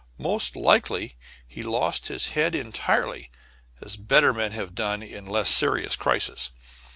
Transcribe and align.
Most 0.17 0.55
likely 0.55 1.15
he 1.47 1.61
lost 1.61 2.07
his 2.07 2.29
head 2.29 2.55
entirely, 2.55 3.29
as 3.81 3.97
better 3.97 4.33
men 4.33 4.51
have 4.51 4.73
done 4.73 5.03
in 5.03 5.27
less 5.27 5.51
serious 5.51 5.95
crises. 5.95 6.49